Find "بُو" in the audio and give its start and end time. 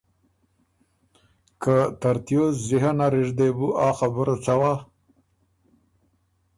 3.57-3.67